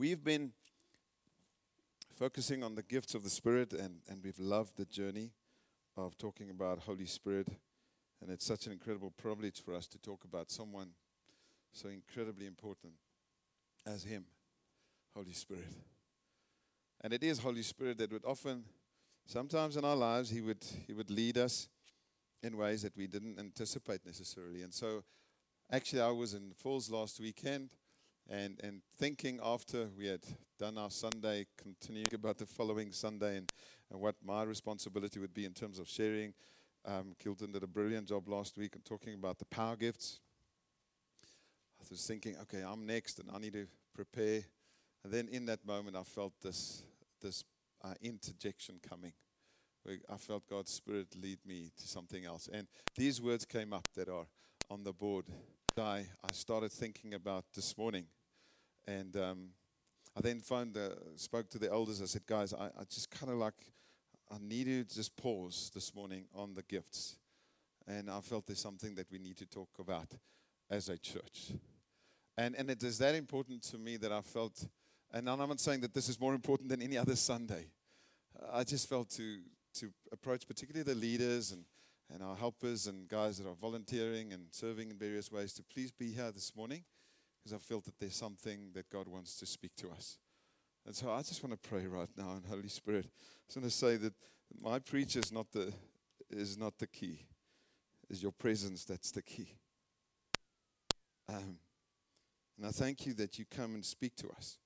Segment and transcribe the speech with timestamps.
[0.00, 0.52] We've been
[2.18, 5.32] focusing on the gifts of the Spirit, and, and we've loved the journey
[5.94, 7.48] of talking about Holy Spirit.
[8.22, 10.92] And it's such an incredible privilege for us to talk about someone
[11.70, 12.94] so incredibly important
[13.84, 14.24] as Him,
[15.14, 15.68] Holy Spirit.
[17.02, 18.64] And it is Holy Spirit that would often,
[19.26, 21.68] sometimes in our lives, He would, he would lead us
[22.42, 24.62] in ways that we didn't anticipate necessarily.
[24.62, 25.04] And so,
[25.70, 27.74] actually, I was in Falls last weekend
[28.30, 30.20] and, and thinking after we had
[30.58, 33.50] done our Sunday, continuing about the following Sunday and,
[33.90, 36.32] and what my responsibility would be in terms of sharing.
[36.86, 40.20] Um, Kilton did a brilliant job last week in talking about the power gifts.
[41.80, 44.42] I was thinking, okay, I'm next and I need to prepare.
[45.02, 46.84] And then in that moment, I felt this,
[47.20, 47.44] this
[47.82, 49.12] uh, interjection coming.
[50.08, 52.48] I felt God's Spirit lead me to something else.
[52.52, 54.26] And these words came up that are
[54.70, 55.24] on the board.
[55.76, 58.04] I, I started thinking about this morning.
[58.86, 59.48] And um,
[60.16, 62.02] I then found the, spoke to the elders.
[62.02, 63.54] I said, guys, I, I just kind of like,
[64.30, 67.16] I need to just pause this morning on the gifts.
[67.86, 70.08] And I felt there's something that we need to talk about
[70.68, 71.52] as a church.
[72.36, 74.64] And, and it is that important to me that I felt,
[75.12, 77.66] and I'm not saying that this is more important than any other Sunday.
[78.52, 79.38] I just felt to,
[79.74, 81.64] to approach particularly the leaders and,
[82.12, 85.90] and our helpers and guys that are volunteering and serving in various ways to please
[85.90, 86.84] be here this morning
[87.42, 90.18] because I felt that there's something that God wants to speak to us.
[90.86, 93.06] And so I just want to pray right now in Holy Spirit.
[93.06, 94.12] I just want to say that
[94.60, 95.72] my preach is not the,
[96.30, 97.26] is not the key.
[98.08, 99.54] Is your presence that's the key.
[101.28, 101.58] Um,
[102.58, 104.58] and I thank you that you come and speak to us.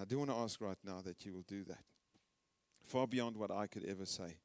[0.00, 1.82] I do want to ask right now that you will do that.
[2.86, 4.36] Far beyond what I could ever say.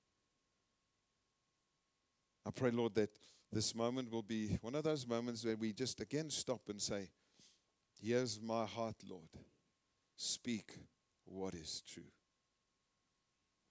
[2.46, 3.10] I pray, Lord, that
[3.54, 7.10] this moment will be one of those moments where we just again stop and say,
[8.02, 9.30] Here's my heart, Lord.
[10.16, 10.74] Speak
[11.26, 12.12] what is true.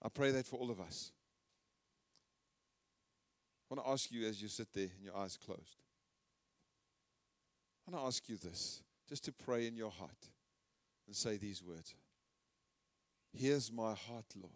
[0.01, 1.13] I pray that for all of us.
[3.71, 5.83] I want to ask you as you sit there and your eyes closed.
[7.87, 10.31] I want to ask you this just to pray in your heart
[11.07, 11.95] and say these words
[13.33, 14.53] Here's my heart, Lord.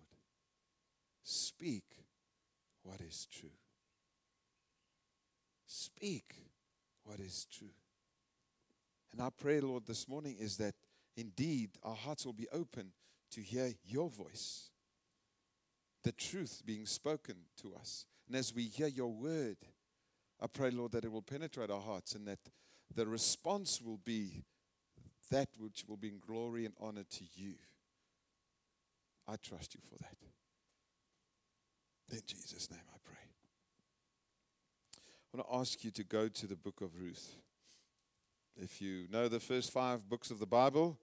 [1.23, 1.85] Speak
[2.83, 3.51] what is true.
[5.67, 6.35] Speak
[7.05, 7.75] what is true.
[9.13, 10.75] And our prayer, Lord, this morning is that
[11.17, 12.93] indeed our hearts will be open
[13.33, 14.71] to hear your voice,
[16.05, 18.07] the truth being spoken to us.
[18.27, 19.57] And as we hear your word,
[20.41, 22.41] I pray, Lord, that it will penetrate our hearts and that
[22.95, 24.45] the response will be
[25.31, 27.55] that which will bring glory and honor to you.
[29.27, 30.17] I trust you for that.
[32.13, 33.26] In Jesus' name I pray.
[35.37, 37.35] I want to ask you to go to the book of Ruth.
[38.57, 40.99] If you know the first five books of the Bible,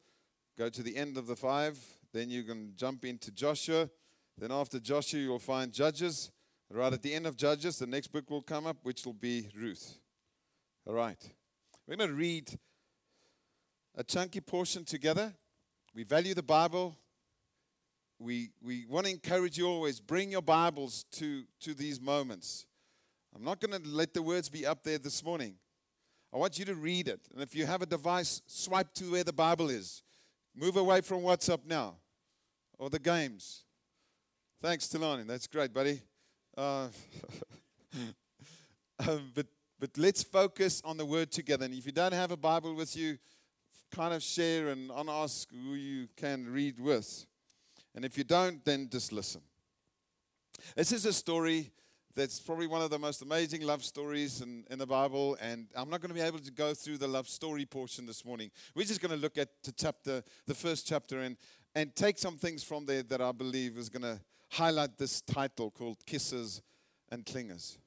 [0.58, 1.78] go to the end of the five.
[2.14, 3.92] Then you can jump into Joshua.
[4.36, 6.32] Then after Joshua, you'll find Judges.
[6.72, 9.50] Right at the end of Judges, the next book will come up, which will be
[9.56, 10.00] Ruth.
[10.88, 11.20] All right.
[11.88, 12.58] We're going to read
[13.96, 15.32] a chunky portion together.
[15.94, 16.98] We value the Bible.
[18.18, 22.66] We, we want to encourage you always bring your Bibles to, to these moments.
[23.36, 25.56] I'm not going to let the words be up there this morning.
[26.34, 27.22] I want you to read it.
[27.34, 30.04] And if you have a device, swipe to where the Bible is.
[30.56, 31.96] Move away from WhatsApp now
[32.78, 33.64] or the games.
[34.62, 35.26] Thanks, Tilani.
[35.26, 36.02] That's great, buddy.
[36.56, 36.88] Uh,
[39.08, 39.48] um, but,
[39.80, 41.66] but let's focus on the word together.
[41.66, 43.18] And if you don't have a Bible with you,
[43.92, 47.26] kind of share and ask who you can read with.
[47.96, 49.42] And if you don't, then just listen.
[50.76, 51.72] This is a story
[52.16, 55.38] that's probably one of the most amazing love stories in, in the Bible.
[55.42, 58.24] And I'm not going to be able to go through the love story portion this
[58.24, 58.52] morning.
[58.76, 61.38] We're just going to look at the chapter, the first chapter, and,
[61.74, 64.20] and take some things from there that I believe is going to
[64.52, 66.62] highlight this title called Kissers
[67.12, 67.78] and Clingers.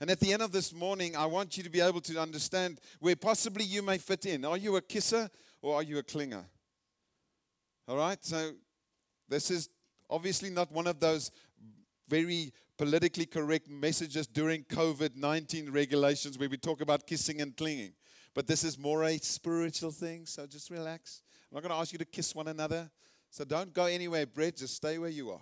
[0.00, 2.80] And at the end of this morning, I want you to be able to understand
[3.00, 4.44] where possibly you may fit in.
[4.44, 5.30] Are you a kisser
[5.62, 6.44] or are you a clinger?
[7.88, 8.22] All right?
[8.22, 8.50] So,
[9.28, 9.70] this is
[10.10, 11.30] obviously not one of those
[12.08, 17.92] very politically correct messages during COVID 19 regulations where we talk about kissing and clinging.
[18.34, 21.22] But this is more a spiritual thing, so just relax.
[21.50, 22.90] I'm not going to ask you to kiss one another.
[23.30, 24.56] So don't go anywhere, Brett.
[24.56, 25.40] Just stay where you are.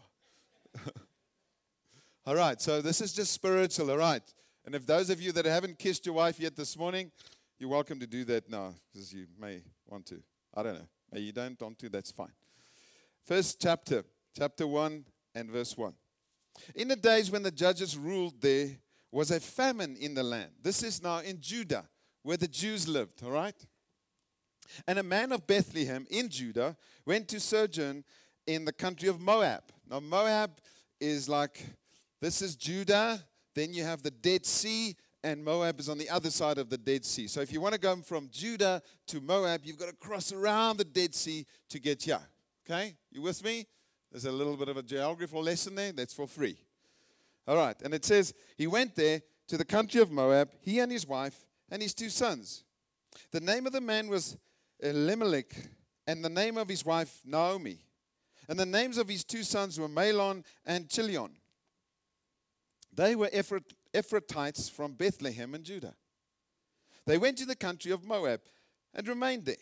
[2.26, 4.22] all right, so this is just spiritual, all right.
[4.64, 7.10] And if those of you that haven't kissed your wife yet this morning,
[7.58, 10.22] you're welcome to do that now, because you may want to.
[10.54, 11.18] I don't know.
[11.18, 12.32] You don't want to, that's fine.
[13.24, 14.04] First chapter,
[14.36, 15.04] chapter 1
[15.34, 15.94] and verse 1.
[16.74, 18.68] In the days when the judges ruled, there
[19.10, 20.50] was a famine in the land.
[20.62, 21.88] This is now in Judah,
[22.22, 23.54] where the Jews lived, all right?
[24.86, 28.04] And a man of Bethlehem in Judah went to sojourn
[28.46, 29.62] in the country of Moab.
[29.88, 30.50] Now, Moab
[31.00, 31.64] is like
[32.20, 33.22] this is Judah,
[33.54, 36.78] then you have the Dead Sea, and Moab is on the other side of the
[36.78, 37.28] Dead Sea.
[37.28, 40.78] So, if you want to go from Judah to Moab, you've got to cross around
[40.78, 42.20] the Dead Sea to get here.
[42.66, 42.96] Okay?
[43.10, 43.66] You with me?
[44.14, 45.90] There's a little bit of a geographical lesson there.
[45.90, 46.56] That's for free.
[47.48, 47.74] All right.
[47.82, 51.44] And it says, He went there to the country of Moab, he and his wife,
[51.68, 52.62] and his two sons.
[53.32, 54.36] The name of the man was
[54.80, 55.52] Elimelech,
[56.06, 57.80] and the name of his wife Naomi.
[58.48, 61.32] And the names of his two sons were Mahlon and Chilion.
[62.94, 65.96] They were Ephrathites from Bethlehem and Judah.
[67.04, 68.42] They went to the country of Moab
[68.94, 69.56] and remained there.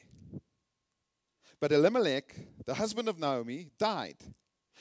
[1.62, 2.35] But Elimelech,
[2.67, 4.17] the husband of Naomi, died,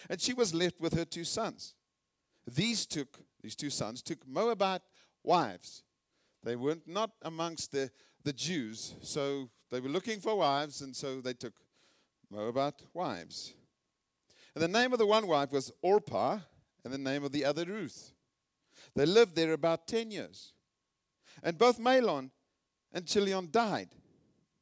[0.09, 1.75] and she was left with her two sons.
[2.51, 4.81] These took these two sons took Moabite
[5.23, 5.83] wives.
[6.43, 7.91] They weren't not amongst the,
[8.23, 11.53] the Jews, so they were looking for wives, and so they took
[12.31, 13.53] Moabite wives.
[14.55, 16.39] And the name of the one wife was Orpah,
[16.83, 18.11] and the name of the other Ruth.
[18.95, 20.53] They lived there about 10 years.
[21.43, 22.31] And both Mahlon
[22.91, 23.89] and Chilion died,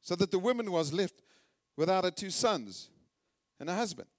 [0.01, 1.21] so that the woman was left
[1.79, 2.89] without her two sons
[3.57, 4.09] and a husband.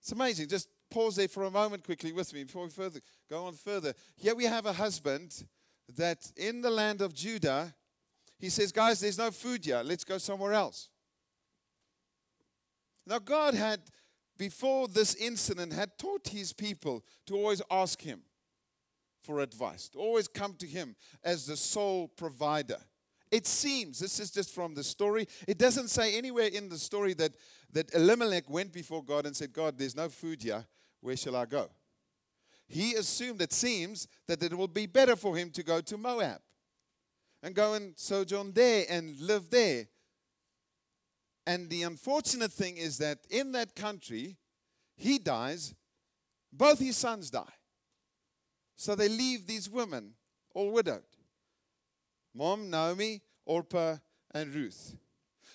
[0.00, 0.48] It's amazing.
[0.48, 3.92] Just pause there for a moment quickly with me before we further go on further.
[4.16, 5.44] Here we have a husband
[5.96, 7.74] that in the land of Judah,
[8.38, 9.82] he says, Guys, there's no food here.
[9.84, 10.88] Let's go somewhere else.
[13.06, 13.80] Now, God had,
[14.38, 18.22] before this incident, had taught his people to always ask him
[19.22, 22.78] for advice, to always come to him as the sole provider.
[23.34, 27.14] It seems, this is just from the story, it doesn't say anywhere in the story
[27.14, 27.32] that,
[27.72, 30.64] that Elimelech went before God and said, God, there's no food here.
[31.00, 31.68] Where shall I go?
[32.68, 36.42] He assumed, it seems, that it will be better for him to go to Moab
[37.42, 39.88] and go and sojourn there and live there.
[41.44, 44.36] And the unfortunate thing is that in that country,
[44.94, 45.74] he dies,
[46.52, 47.56] both his sons die.
[48.76, 50.12] So they leave these women
[50.54, 51.02] all widowed
[52.34, 53.96] Mom, Naomi, Orpah,
[54.32, 54.96] and Ruth.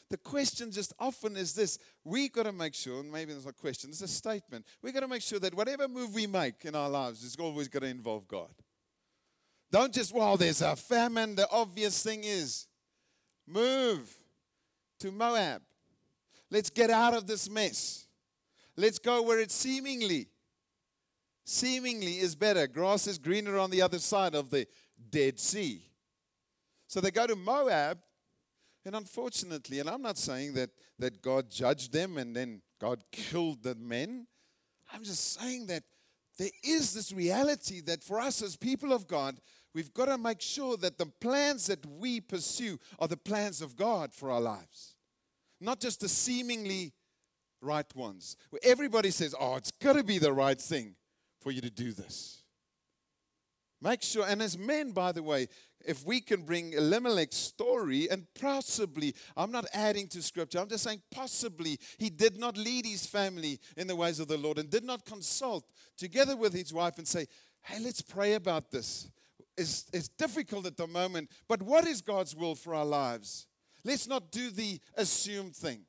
[0.09, 3.53] The question just often is this we got to make sure, and maybe there's a
[3.53, 4.65] question, it's a statement.
[4.81, 7.67] we got to make sure that whatever move we make in our lives is always
[7.67, 8.49] going to involve God.
[9.71, 11.35] Don't just, well, there's a famine.
[11.35, 12.65] The obvious thing is
[13.45, 14.15] move
[14.99, 15.61] to Moab.
[16.49, 18.07] Let's get out of this mess.
[18.75, 20.29] Let's go where it seemingly,
[21.45, 22.65] seemingly is better.
[22.65, 24.65] Grass is greener on the other side of the
[25.11, 25.88] Dead Sea.
[26.89, 27.99] So they go to Moab,
[28.83, 33.61] and unfortunately, and I'm not saying that, that God judged them and then God killed
[33.61, 34.25] the men.
[34.91, 35.83] I'm just saying that
[36.39, 39.39] there is this reality that for us as people of God,
[39.75, 43.75] we've got to make sure that the plans that we pursue are the plans of
[43.75, 44.95] God for our lives,
[45.61, 46.93] not just the seemingly
[47.61, 48.35] right ones.
[48.49, 50.95] Where everybody says, oh, it's got to be the right thing
[51.39, 52.41] for you to do this.
[53.81, 55.47] Make sure, and as men, by the way,
[55.85, 60.83] if we can bring Elimelech's story, and possibly, I'm not adding to scripture, I'm just
[60.83, 64.69] saying possibly he did not lead his family in the ways of the Lord and
[64.69, 65.65] did not consult
[65.97, 67.27] together with his wife and say,
[67.61, 69.09] hey, let's pray about this.
[69.57, 73.47] It's, it's difficult at the moment, but what is God's will for our lives?
[73.83, 75.81] Let's not do the assumed thing.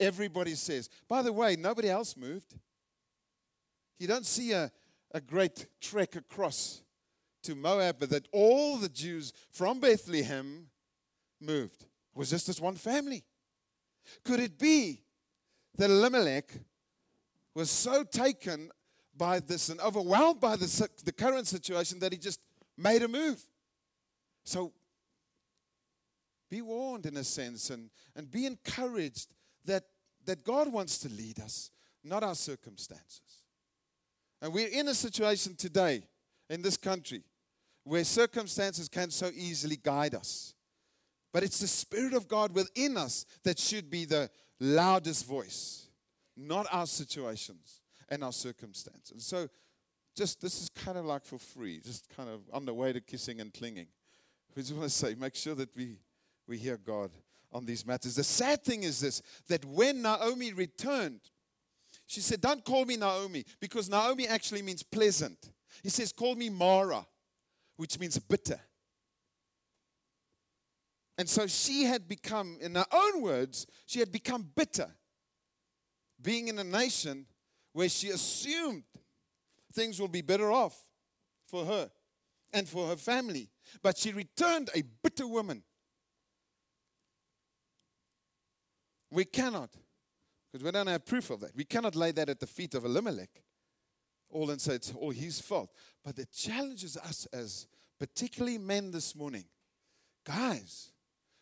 [0.00, 0.88] Everybody says.
[1.08, 2.54] By the way, nobody else moved.
[3.98, 4.70] You don't see a,
[5.12, 6.82] a great trek across
[7.44, 10.66] to Moab, but that all the Jews from Bethlehem
[11.40, 11.82] moved.
[11.82, 13.24] It was just this one family.
[14.24, 15.02] Could it be
[15.76, 16.52] that Elimelech
[17.54, 18.70] was so taken
[19.16, 22.40] by this and overwhelmed by the, the current situation that he just
[22.76, 23.42] made a move?
[24.44, 24.72] So
[26.50, 29.28] be warned in a sense and, and be encouraged
[29.64, 29.84] that,
[30.26, 31.70] that God wants to lead us,
[32.02, 33.44] not our circumstances.
[34.42, 36.02] And we're in a situation today
[36.50, 37.22] in this country
[37.84, 40.54] where circumstances can so easily guide us.
[41.32, 45.88] But it's the Spirit of God within us that should be the loudest voice,
[46.36, 49.24] not our situations and our circumstances.
[49.26, 49.48] So,
[50.16, 53.00] just this is kind of like for free, just kind of on the way to
[53.00, 53.88] kissing and clinging.
[54.54, 55.98] We just want to say, make sure that we,
[56.46, 57.10] we hear God
[57.52, 58.14] on these matters.
[58.14, 61.20] The sad thing is this that when Naomi returned,
[62.06, 65.50] she said, Don't call me Naomi, because Naomi actually means pleasant.
[65.82, 67.04] He says, Call me Mara
[67.76, 68.60] which means bitter.
[71.16, 74.90] And so she had become, in her own words, she had become bitter,
[76.20, 77.26] being in a nation
[77.72, 78.84] where she assumed
[79.72, 80.76] things will be better off
[81.46, 81.90] for her
[82.52, 83.50] and for her family.
[83.82, 85.62] But she returned a bitter woman.
[89.10, 89.70] We cannot,
[90.52, 91.54] because we don't have proof of that.
[91.54, 93.42] We cannot lay that at the feet of Elimelech,
[94.34, 95.70] all and say it's all his fault.
[96.04, 97.66] But it challenges us as
[97.98, 99.44] particularly men this morning.
[100.26, 100.90] Guys,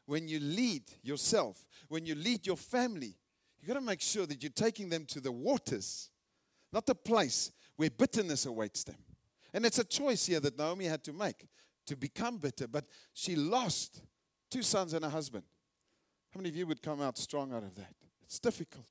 [0.07, 3.17] when you lead yourself, when you lead your family,
[3.61, 6.11] you got to make sure that you're taking them to the waters,
[6.73, 8.97] not the place where bitterness awaits them.
[9.55, 11.47] And it's a choice here that Naomi had to make
[11.87, 14.03] to become bitter, but she lost
[14.51, 15.45] two sons and a husband.
[16.33, 17.95] How many of you would come out strong out of that?
[18.23, 18.87] It's difficult.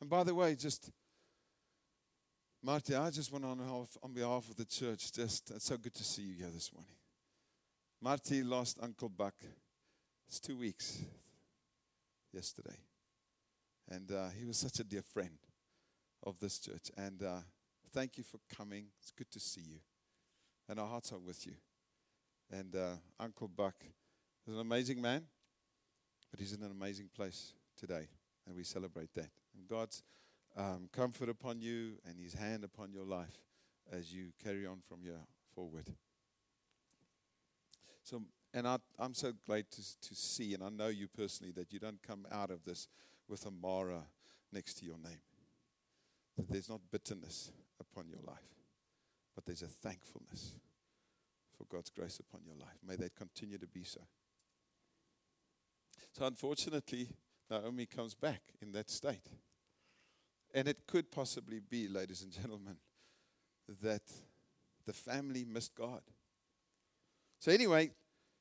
[0.00, 0.90] And by the way, just
[2.64, 3.60] Marty, I just want on,
[4.02, 6.94] on behalf of the church, just it's so good to see you here this morning.
[8.00, 9.34] Marty lost Uncle Buck.
[10.26, 11.02] It's two weeks
[12.32, 12.78] yesterday.
[13.90, 15.36] And uh, he was such a dear friend
[16.22, 16.90] of this church.
[16.96, 17.40] And uh,
[17.92, 18.86] thank you for coming.
[18.98, 19.80] It's good to see you.
[20.66, 21.52] And our hearts are with you.
[22.50, 23.74] And uh, Uncle Buck
[24.48, 25.26] is an amazing man,
[26.30, 28.08] but he's in an amazing place today.
[28.46, 29.28] And we celebrate that.
[29.54, 30.02] And God's
[30.56, 33.38] um, comfort upon you and his hand upon your life
[33.92, 35.20] as you carry on from here
[35.54, 35.88] forward.
[38.02, 41.72] So, and I, am so glad to, to see, and I know you personally, that
[41.72, 42.88] you don't come out of this
[43.28, 44.02] with a Mara
[44.52, 45.20] next to your name.
[46.36, 48.54] That there's not bitterness upon your life,
[49.34, 50.52] but there's a thankfulness
[51.56, 52.76] for God's grace upon your life.
[52.86, 54.00] May that continue to be so.
[56.12, 57.08] So, unfortunately,
[57.50, 59.26] Naomi comes back in that state.
[60.54, 62.76] And it could possibly be, ladies and gentlemen,
[63.82, 64.02] that
[64.86, 66.00] the family missed God.
[67.40, 67.90] So, anyway,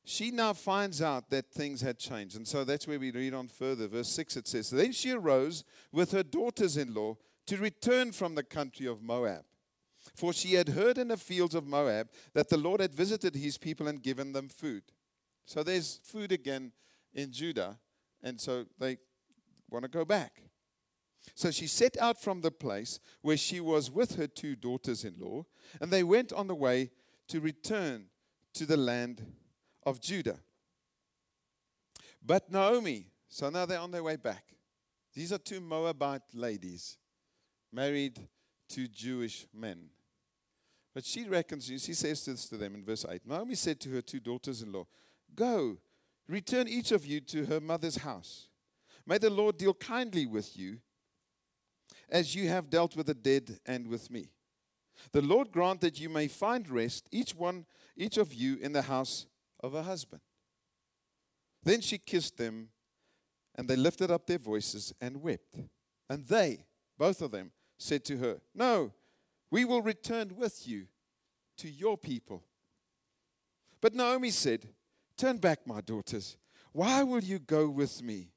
[0.05, 2.35] she now finds out that things had changed.
[2.35, 3.87] And so that's where we read on further.
[3.87, 7.17] Verse 6 it says, Then she arose with her daughters in law
[7.47, 9.43] to return from the country of Moab.
[10.15, 13.57] For she had heard in the fields of Moab that the Lord had visited his
[13.57, 14.83] people and given them food.
[15.45, 16.73] So there's food again
[17.13, 17.79] in Judah.
[18.21, 18.97] And so they
[19.69, 20.41] want to go back.
[21.35, 25.15] So she set out from the place where she was with her two daughters in
[25.19, 25.45] law,
[25.81, 26.91] and they went on the way
[27.29, 28.05] to return
[28.53, 29.25] to the land
[29.85, 30.39] of Judah.
[32.25, 34.45] But Naomi, so now they're on their way back.
[35.13, 36.97] These are two Moabite ladies
[37.71, 38.19] married
[38.69, 39.89] to Jewish men.
[40.93, 44.01] But she reckons, she says this to them in verse 8 Naomi said to her
[44.01, 44.85] two daughters in law,
[45.35, 45.77] Go,
[46.27, 48.47] return each of you to her mother's house.
[49.05, 50.77] May the Lord deal kindly with you
[52.09, 54.27] as you have dealt with the dead and with me.
[55.11, 58.83] The Lord grant that you may find rest, each one, each of you, in the
[58.83, 59.25] house
[59.61, 60.21] of her husband.
[61.63, 62.69] Then she kissed them,
[63.55, 65.59] and they lifted up their voices and wept.
[66.09, 66.65] And they,
[66.97, 68.93] both of them, said to her, No,
[69.49, 70.87] we will return with you
[71.57, 72.43] to your people.
[73.81, 74.67] But Naomi said,
[75.17, 76.37] Turn back, my daughters.
[76.71, 78.32] Why will you go with me?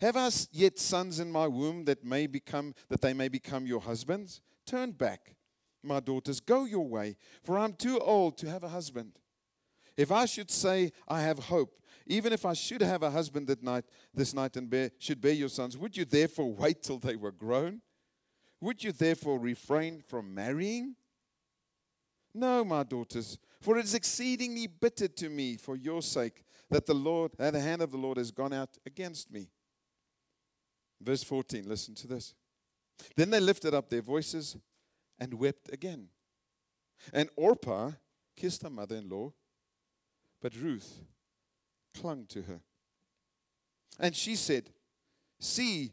[0.00, 3.80] Have I yet sons in my womb that may become that they may become your
[3.80, 4.42] husbands?
[4.66, 5.36] Turn back,
[5.82, 9.18] my daughters, go your way, for I'm too old to have a husband.
[9.96, 13.62] If I should say I have hope, even if I should have a husband that
[13.62, 17.16] night, this night and bear, should bear your sons, would you therefore wait till they
[17.16, 17.80] were grown?
[18.60, 20.96] Would you therefore refrain from marrying?
[22.34, 26.94] No, my daughters, for it is exceedingly bitter to me for your sake that the
[26.94, 29.48] Lord, that the hand of the Lord has gone out against me.
[31.00, 32.34] Verse 14, listen to this.
[33.16, 34.56] Then they lifted up their voices
[35.18, 36.08] and wept again.
[37.12, 37.92] And Orpah
[38.36, 39.32] kissed her mother in law
[40.40, 41.00] but Ruth
[41.98, 42.60] clung to her.
[43.98, 44.70] And she said,
[45.40, 45.92] See,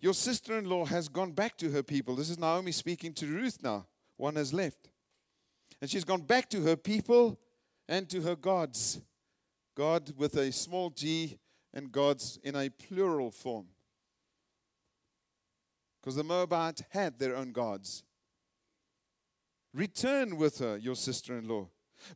[0.00, 2.16] your sister in law has gone back to her people.
[2.16, 3.86] This is Naomi speaking to Ruth now.
[4.16, 4.90] One has left.
[5.80, 7.38] And she's gone back to her people
[7.88, 9.00] and to her gods.
[9.76, 11.38] God with a small g
[11.78, 13.66] and gods in a plural form.
[16.00, 18.02] Because the Moabites had their own gods.
[19.72, 21.68] Return with her, your sister in law.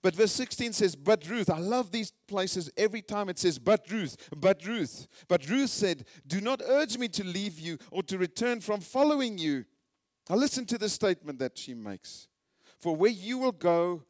[0.03, 3.91] But verse 16 says, But Ruth, I love these places every time it says, But
[3.91, 5.07] Ruth, but Ruth.
[5.29, 9.39] But Ruth said, Do not urge me to leave you or to return from following
[9.39, 9.65] you.
[10.29, 12.29] Now listen to the statement that she makes.
[12.79, 14.03] For where you will go,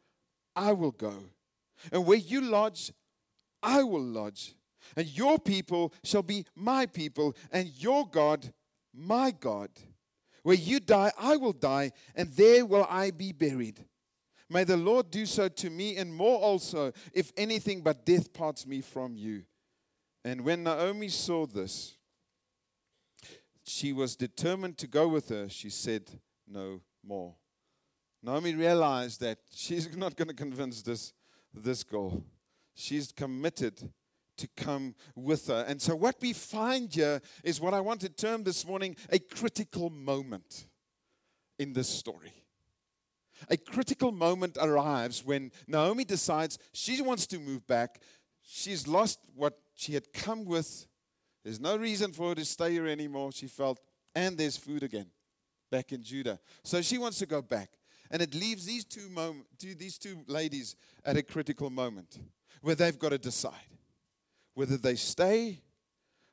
[0.55, 1.13] I will go.
[1.91, 2.91] And where you lodge,
[3.61, 4.55] I will lodge.
[4.95, 8.53] And your people shall be my people, and your God,
[8.93, 9.69] my God.
[10.43, 13.79] Where you die, I will die, and there will I be buried.
[14.49, 18.67] May the Lord do so to me and more also, if anything but death parts
[18.67, 19.43] me from you.
[20.25, 21.95] And when Naomi saw this,
[23.65, 25.49] she was determined to go with her.
[25.49, 26.09] She said
[26.47, 27.35] no more.
[28.21, 31.13] Naomi realized that she's not going to convince this,
[31.53, 32.23] this girl.
[32.75, 33.89] She's committed
[34.37, 35.65] to come with her.
[35.67, 39.19] And so, what we find here is what I want to term this morning a
[39.19, 40.65] critical moment
[41.59, 42.33] in this story.
[43.49, 47.99] A critical moment arrives when Naomi decides she wants to move back.
[48.41, 50.87] She's lost what she had come with.
[51.43, 53.79] There's no reason for her to stay here anymore, she felt.
[54.15, 55.07] And there's food again
[55.71, 56.39] back in Judah.
[56.63, 57.71] So she wants to go back.
[58.11, 62.19] And it leaves these two, mom- these two ladies at a critical moment
[62.61, 63.72] where they've got to decide
[64.53, 65.59] whether they stay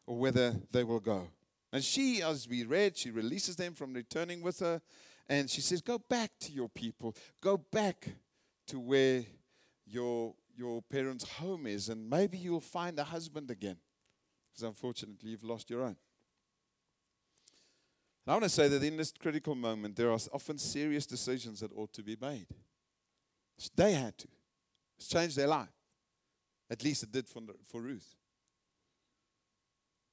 [0.07, 1.29] or whether they will go.
[1.73, 4.81] And she, as we read, she releases them from returning with her.
[5.29, 7.15] And she says, Go back to your people.
[7.41, 8.09] Go back
[8.67, 9.25] to where
[9.87, 11.89] your, your parents' home is.
[11.89, 13.77] And maybe you'll find a husband again.
[14.51, 15.97] Because unfortunately, you've lost your own.
[18.27, 21.61] And I want to say that in this critical moment, there are often serious decisions
[21.61, 22.49] that ought to be made.
[23.77, 24.29] They had to.
[24.99, 25.69] It's changed their life.
[26.71, 28.15] At least it did for, for Ruth.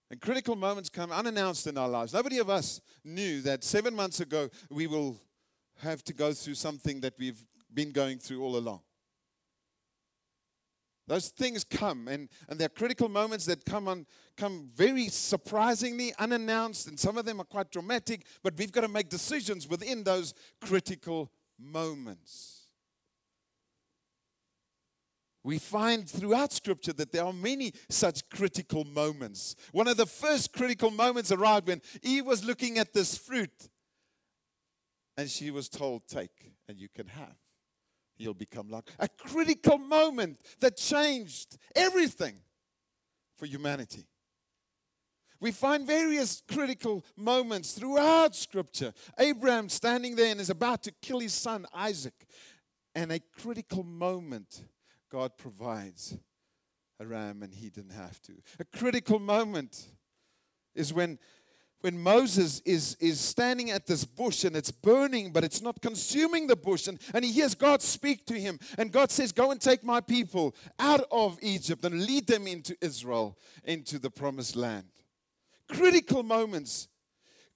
[0.10, 2.14] And critical moments come unannounced in our lives.
[2.14, 5.20] Nobody of us knew that seven months ago we will
[5.80, 8.82] have to go through something that we've been going through all along.
[11.08, 16.14] Those things come, and, and there are critical moments that come on, come very surprisingly,
[16.20, 20.04] unannounced, and some of them are quite dramatic, but we've got to make decisions within
[20.04, 22.57] those critical moments.
[25.48, 29.56] We find throughout Scripture that there are many such critical moments.
[29.72, 33.70] One of the first critical moments arrived when Eve was looking at this fruit
[35.16, 37.38] and she was told, Take and you can have.
[38.18, 42.36] You'll become like a critical moment that changed everything
[43.38, 44.06] for humanity.
[45.40, 48.92] We find various critical moments throughout Scripture.
[49.18, 52.26] Abraham standing there and is about to kill his son Isaac,
[52.94, 54.66] and a critical moment
[55.12, 56.18] God provides
[57.00, 58.34] a ram and he didn't have to.
[58.60, 59.88] A critical moment
[60.76, 61.20] is when
[61.82, 66.48] when Moses is, is standing at this bush and it's burning, but it's not consuming
[66.48, 69.62] the bush, and, and he hears God speak to him, and God says, Go and
[69.62, 74.88] take my people out of Egypt and lead them into Israel, into the promised land.
[75.70, 76.88] Critical moments,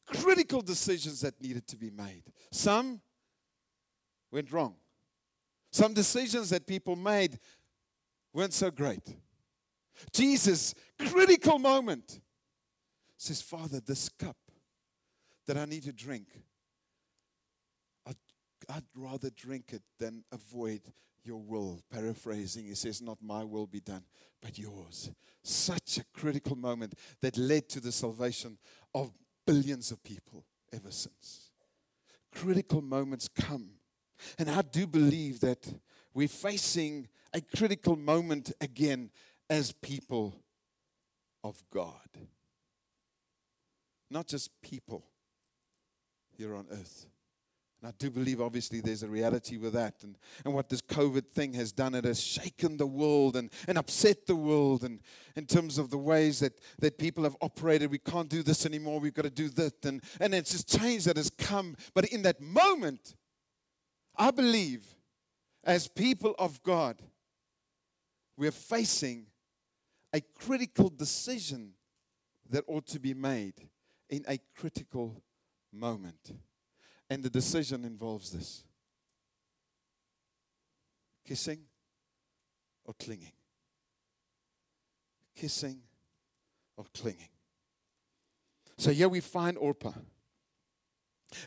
[0.05, 2.23] critical decisions that needed to be made.
[2.51, 3.01] Some
[4.31, 4.75] went wrong.
[5.71, 7.39] Some decisions that people made
[8.33, 9.15] weren't so great.
[10.11, 12.21] Jesus, critical moment,
[13.17, 14.37] says, Father, this cup
[15.47, 16.27] that I need to drink,
[18.07, 18.15] I'd,
[18.69, 20.81] I'd rather drink it than avoid
[21.23, 21.81] your will.
[21.91, 24.03] Paraphrasing, he says, Not my will be done,
[24.41, 25.11] but yours.
[25.43, 28.57] Such a critical moment that led to the salvation
[28.93, 29.11] of
[29.45, 31.51] billions of people ever since.
[32.33, 33.71] Critical moments come
[34.37, 35.73] and I do believe that
[36.13, 39.09] we're facing a critical moment again
[39.49, 40.35] as people
[41.43, 42.09] of God.
[44.09, 45.05] Not just people
[46.37, 47.05] here on earth.
[47.81, 49.95] And I do believe, obviously, there's a reality with that.
[50.03, 53.77] And, and what this COVID thing has done, it has shaken the world and, and
[53.77, 54.83] upset the world.
[54.83, 54.99] And
[55.35, 58.99] in terms of the ways that, that people have operated, we can't do this anymore,
[58.99, 59.83] we've got to do that.
[59.83, 61.75] And, and it's just change that has come.
[61.95, 63.15] But in that moment,
[64.15, 64.85] I believe
[65.63, 67.01] as people of God,
[68.37, 69.27] we're facing
[70.13, 71.73] a critical decision
[72.49, 73.53] that ought to be made
[74.09, 75.21] in a critical
[75.71, 76.33] moment.
[77.09, 78.63] And the decision involves this
[81.25, 81.59] kissing
[82.85, 83.31] or clinging.
[85.35, 85.79] Kissing
[86.77, 87.29] or clinging.
[88.77, 89.93] So here we find Orpah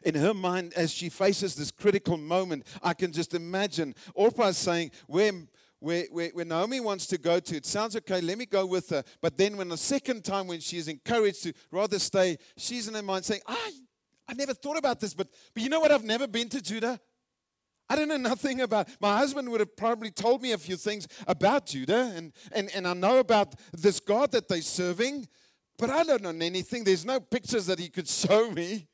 [0.03, 4.91] in her mind as she faces this critical moment, I can just imagine Orpah saying,
[5.07, 5.33] where,
[5.81, 8.91] where, where, where, Naomi wants to go to, it sounds okay, let me go with
[8.91, 9.05] her.
[9.21, 12.95] But then when the second time when she is encouraged to rather stay, she's in
[12.95, 13.73] her mind saying, I,
[14.29, 15.93] I never thought about this, but, but you know what?
[15.93, 16.99] I've never been to Judah.
[17.89, 21.07] I don't know nothing about my husband would have probably told me a few things
[21.27, 25.29] about Judah and, and, and I know about this God that they're serving,
[25.77, 26.85] but I don't know anything.
[26.85, 28.89] There's no pictures that he could show me.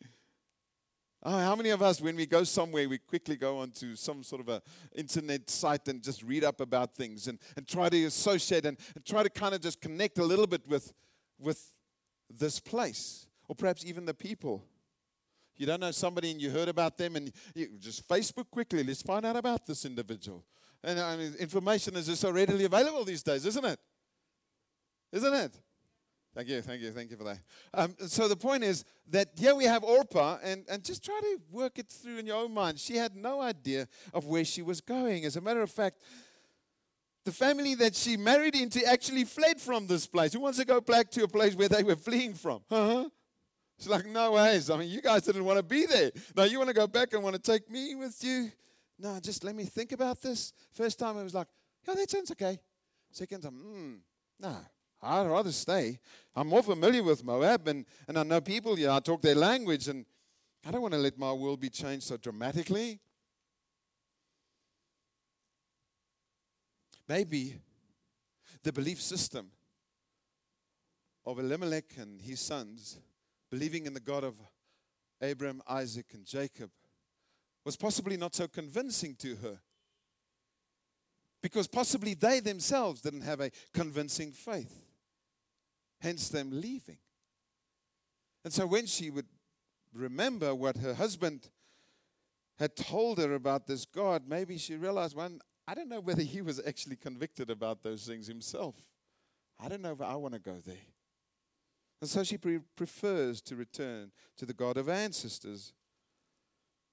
[1.23, 4.41] Oh, how many of us, when we go somewhere, we quickly go onto some sort
[4.41, 4.63] of a
[4.95, 9.05] internet site and just read up about things and, and try to associate and, and
[9.05, 10.95] try to kind of just connect a little bit with,
[11.39, 11.63] with
[12.31, 14.65] this place or perhaps even the people.
[15.57, 19.03] You don't know somebody and you heard about them and you just Facebook quickly, let's
[19.03, 20.43] find out about this individual.
[20.83, 23.79] And I mean, information is just so readily available these days, isn't it?
[25.13, 25.53] Isn't it?
[26.35, 27.39] Thank you, thank you, thank you for that.
[27.75, 31.41] Um, so the point is that here we have Orpah, and, and just try to
[31.51, 32.79] work it through in your own mind.
[32.79, 35.25] She had no idea of where she was going.
[35.25, 35.99] As a matter of fact,
[37.25, 40.33] the family that she married into actually fled from this place.
[40.33, 42.61] Who wants to go back to a place where they were fleeing from?
[42.71, 43.09] Huh?
[43.79, 44.71] She's like, no ways.
[44.71, 46.11] I mean, you guys didn't want to be there.
[46.37, 48.53] Now you want to go back and want to take me with you?
[48.99, 50.53] No, just let me think about this.
[50.73, 51.49] First time I was like,
[51.89, 52.59] yeah, that sounds okay.
[53.11, 53.95] Second time, hmm,
[54.39, 54.57] no,
[55.03, 55.99] I'd rather stay.
[56.35, 58.91] I'm more familiar with Moab and, and I know people here.
[58.91, 60.05] I talk their language and
[60.67, 63.01] I don't want to let my world be changed so dramatically.
[67.09, 67.57] Maybe
[68.63, 69.51] the belief system
[71.27, 72.99] of Elimelech and his sons
[73.51, 74.35] believing in the God of
[75.21, 76.71] Abraham, Isaac, and Jacob,
[77.65, 79.59] was possibly not so convincing to her.
[81.43, 84.90] Because possibly they themselves didn't have a convincing faith,
[86.01, 86.99] hence them leaving.
[88.45, 89.27] And so when she would
[89.93, 91.49] remember what her husband
[92.59, 96.43] had told her about this God, maybe she realized, one, I don't know whether he
[96.43, 98.75] was actually convicted about those things himself.
[99.59, 100.77] I don't know if I want to go there.
[102.01, 105.75] And so she pre- prefers to return to the God of ancestors.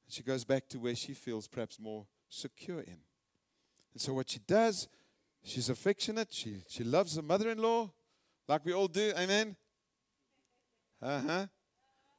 [0.10, 2.98] She goes back to where she feels perhaps more secure in.
[3.93, 4.88] And so what she does,
[5.43, 6.28] she's affectionate.
[6.32, 7.91] She, she loves her mother in law,
[8.47, 9.13] like we all do.
[9.17, 9.55] Amen?
[11.01, 11.45] Uh huh.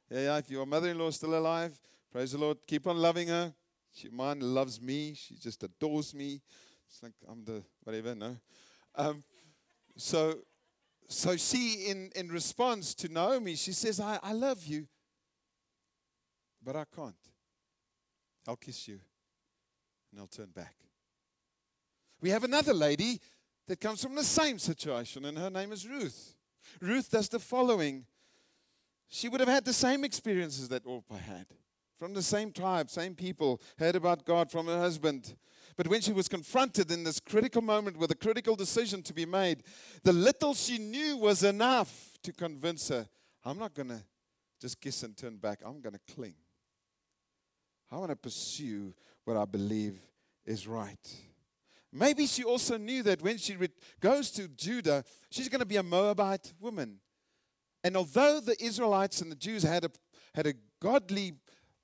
[0.09, 0.37] Yeah, yeah.
[0.37, 1.79] If your mother in law is still alive,
[2.11, 2.57] praise the Lord.
[2.67, 3.53] Keep on loving her.
[3.91, 5.13] She, mine loves me.
[5.15, 6.41] She just adores me.
[6.87, 8.37] It's like I'm the whatever, no.
[8.95, 9.23] Um,
[9.95, 10.39] so
[11.11, 14.87] so she, in, in response to Naomi, she says, I, I love you,
[16.63, 17.15] but I can't.
[18.47, 18.99] I'll kiss you
[20.11, 20.75] and I'll turn back.
[22.21, 23.19] We have another lady
[23.69, 26.33] that comes from the same situation, and her name is Ruth.
[26.81, 28.03] Ruth does the following.
[29.07, 31.45] She would have had the same experiences that Orpah had.
[31.99, 35.35] From the same tribe, same people, heard about God from her husband.
[35.77, 39.27] But when she was confronted in this critical moment with a critical decision to be
[39.27, 39.61] made,
[40.03, 43.07] the little she knew was enough to convince her
[43.45, 44.03] I'm not going to
[44.59, 46.35] just kiss and turn back, I'm going to cling.
[47.91, 49.99] I want to pursue what I believe
[50.43, 50.97] is right.
[51.91, 55.77] Maybe she also knew that when she re- goes to Judah, she's going to be
[55.77, 56.99] a Moabite woman.
[57.83, 59.89] And although the Israelites and the Jews had a,
[60.35, 61.33] had a godly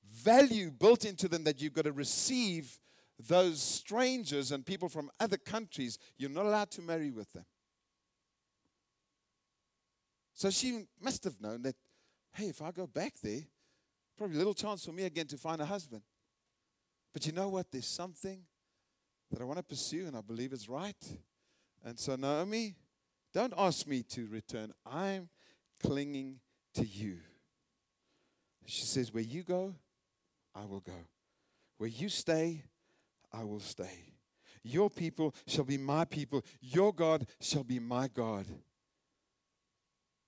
[0.07, 2.79] value built into them that you've got to receive
[3.27, 7.45] those strangers and people from other countries, you're not allowed to marry with them.
[10.33, 11.75] So she must have known that,
[12.33, 13.41] hey, if I go back there,
[14.17, 16.01] probably a little chance for me again to find a husband.
[17.13, 17.71] But you know what?
[17.71, 18.41] There's something
[19.35, 20.95] that I want to pursue and I believe is right.
[21.83, 22.73] And so, Naomi,
[23.33, 24.71] don't ask me to return.
[24.85, 25.27] I'm
[25.83, 26.39] clinging
[26.75, 27.17] to you.
[28.65, 29.75] She says, Where you go,
[30.55, 30.93] I will go.
[31.77, 32.63] Where you stay,
[33.33, 34.13] I will stay.
[34.63, 36.41] Your people shall be my people.
[36.61, 38.45] Your God shall be my God.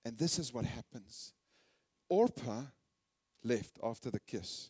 [0.03, 1.31] And this is what happens.
[2.09, 2.63] Orpah
[3.41, 4.69] left after the kiss.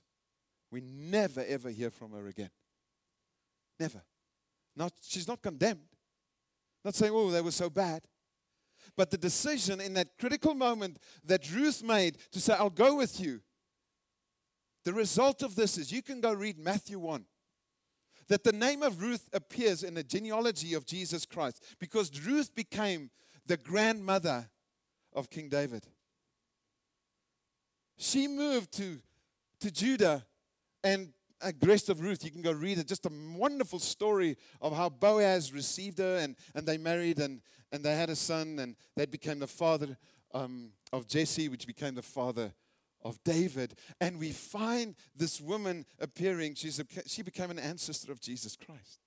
[0.72, 2.52] We never ever hear from her again.
[3.80, 4.04] Never.
[4.78, 5.90] Not, she's not condemned.
[6.86, 8.04] Not saying, oh, they were so bad.
[8.96, 13.20] But the decision in that critical moment that Ruth made to say, I'll go with
[13.20, 13.42] you.
[14.86, 17.26] The result of this is you can go read Matthew 1
[18.30, 23.10] that the name of Ruth appears in the genealogy of Jesus Christ because Ruth became
[23.46, 24.50] the grandmother
[25.14, 25.88] of King David.
[27.98, 29.00] She moved to,
[29.62, 30.26] to Judah
[30.84, 32.88] and a rest of Ruth, you can go read it.
[32.88, 37.84] Just a wonderful story of how Boaz received her and, and they married and, and
[37.84, 39.98] they had a son and that became the father
[40.34, 42.54] um, of Jesse, which became the father
[43.04, 46.56] of David, and we find this woman appearing.
[46.56, 49.00] She's a, she became an ancestor of Jesus Christ.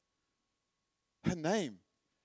[1.24, 1.78] Her name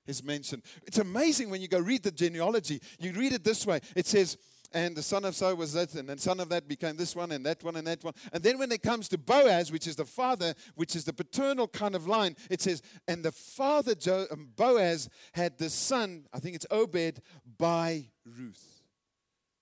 [0.07, 0.63] is mentioned.
[0.85, 2.81] It's amazing when you go read the genealogy.
[2.99, 4.37] You read it this way it says,
[4.71, 7.31] and the son of so was that, and the son of that became this one,
[7.31, 8.13] and that one, and that one.
[8.33, 11.67] And then when it comes to Boaz, which is the father, which is the paternal
[11.67, 13.93] kind of line, it says, and the father
[14.31, 17.21] um, Boaz had the son, I think it's Obed,
[17.57, 18.81] by Ruth.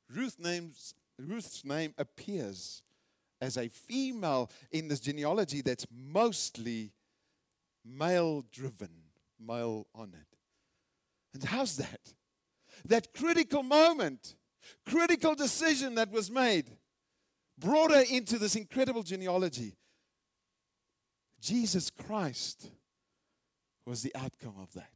[0.10, 2.82] Ruth names Ruth's name appears
[3.42, 6.92] as a female in this genealogy that's mostly
[7.86, 8.90] male driven,
[9.40, 10.33] male honored.
[11.34, 12.14] And how's that?
[12.86, 14.36] That critical moment,
[14.86, 16.70] critical decision that was made
[17.58, 19.76] brought her into this incredible genealogy.
[21.40, 22.70] Jesus Christ
[23.86, 24.92] was the outcome of that.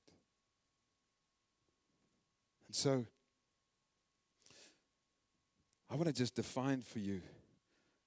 [2.67, 3.06] And so
[5.89, 7.21] I want to just define for you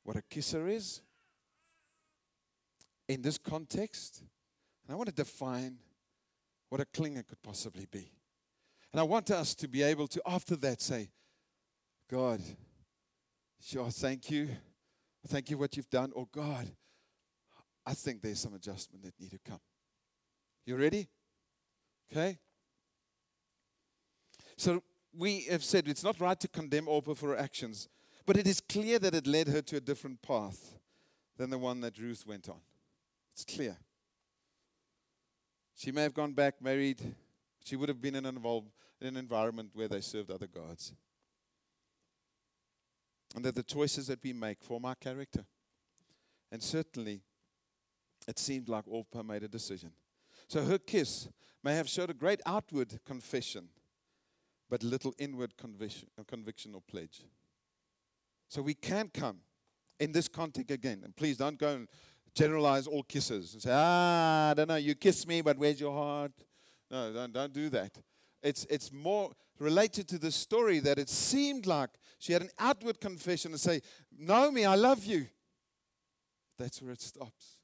[0.04, 1.00] what a kisser is
[3.08, 4.22] in this context.
[4.84, 5.78] And I want to define
[6.68, 8.10] what a clinger could possibly be.
[8.92, 11.10] And I want us to be able to, after that, say,
[12.10, 12.40] God,
[13.62, 14.48] sure, thank you.
[15.28, 16.12] Thank you what you've done.
[16.14, 16.66] Or God,
[17.86, 19.60] I think there's some adjustment that need to come.
[20.66, 21.08] You ready?
[22.10, 22.38] Okay.
[24.56, 24.82] So
[25.16, 27.88] we have said it's not right to condemn Orpah for her actions,
[28.26, 30.78] but it is clear that it led her to a different path
[31.36, 32.60] than the one that Ruth went on.
[33.32, 33.76] It's clear.
[35.76, 37.00] She may have gone back, married.
[37.70, 40.92] She would have been in an, involved, in an environment where they served other gods.
[43.36, 45.44] And that the choices that we make form our character.
[46.50, 47.22] And certainly,
[48.26, 49.92] it seemed like Orpah made a decision.
[50.48, 51.28] So her kiss
[51.62, 53.68] may have showed a great outward confession,
[54.68, 57.22] but little inward conviction, conviction or pledge.
[58.48, 59.42] So we can come
[60.00, 61.02] in this context again.
[61.04, 61.88] And please don't go and
[62.34, 65.92] generalize all kisses and say, ah, I don't know, you kiss me, but where's your
[65.92, 66.32] heart?
[66.90, 67.96] No, don't, don't do that.
[68.42, 73.00] It's, it's more related to the story that it seemed like she had an outward
[73.00, 73.80] confession to say,
[74.16, 75.26] Naomi, I love you.
[76.58, 77.58] That's where it stops.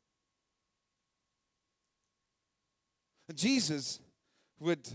[3.35, 4.01] Jesus
[4.61, 4.89] would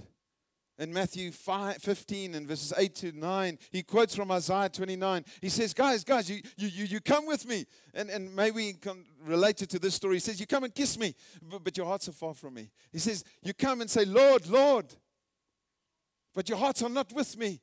[0.82, 5.24] in Matthew 5, 15 and verses 8 to 9, he quotes from Isaiah 29.
[5.40, 7.66] He says, Guys, guys, you, you, you come with me.
[7.94, 8.76] And, and maybe
[9.24, 12.10] related to this story, he says, You come and kiss me, but, but your hearts
[12.10, 12.72] are far from me.
[12.92, 14.88] He says, You come and say, Lord, Lord,
[16.34, 17.62] but your hearts are not with me.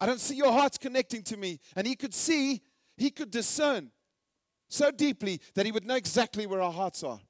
[0.00, 1.60] I don't see your hearts connecting to me.
[1.76, 2.62] And he could see,
[2.96, 3.90] he could discern
[4.70, 7.20] so deeply that he would know exactly where our hearts are.